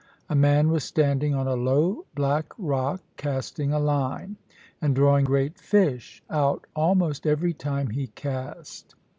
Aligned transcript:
A 0.31 0.35
man 0.35 0.71
was 0.71 0.83
standing 0.83 1.35
on 1.35 1.45
a 1.45 1.53
low 1.55 2.07
black 2.15 2.53
rock, 2.57 3.03
casting 3.17 3.71
a 3.71 3.77
line, 3.77 4.35
and 4.81 4.95
drawing 4.95 5.25
great 5.25 5.59
fish 5.59 6.23
out 6.27 6.65
almost 6.75 7.27
every 7.27 7.53
time 7.53 7.91
he 7.91 8.07
cast. 8.07 8.95